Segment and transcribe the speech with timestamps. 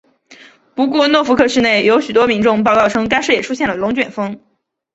[0.73, 4.41] 不过诺福克市内有许多民众报告称该市也出现了龙卷风。